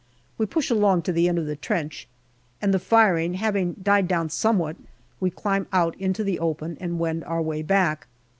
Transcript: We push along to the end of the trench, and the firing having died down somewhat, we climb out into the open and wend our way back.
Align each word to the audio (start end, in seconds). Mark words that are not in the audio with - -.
We 0.35 0.47
push 0.47 0.71
along 0.71 1.03
to 1.03 1.11
the 1.11 1.29
end 1.29 1.37
of 1.37 1.45
the 1.45 1.55
trench, 1.55 2.07
and 2.59 2.73
the 2.73 2.79
firing 2.79 3.35
having 3.35 3.73
died 3.73 4.07
down 4.07 4.29
somewhat, 4.31 4.77
we 5.19 5.29
climb 5.29 5.67
out 5.71 5.95
into 5.99 6.23
the 6.23 6.39
open 6.39 6.75
and 6.81 6.97
wend 6.97 7.23
our 7.25 7.39
way 7.43 7.61
back. 7.61 8.07